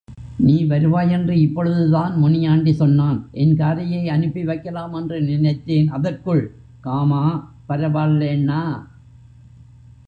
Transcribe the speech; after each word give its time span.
நீ 0.39 0.63
வருவாயென்று 0.65 1.39
இப்பொழுதுதான் 1.39 2.13
முனியாண்டி 2.17 2.73
சொன்னான், 2.73 3.29
என் 3.31 3.53
காரையே 3.55 4.07
அனுப்பி 4.07 4.43
வைக்கலாம் 4.43 4.93
என்று 4.93 5.21
நினைத்தேன் 5.21 5.89
அதற்குள்...... 5.89 6.43
காமா 6.81 7.23
பரவால்லேண்ணா. 7.69 8.61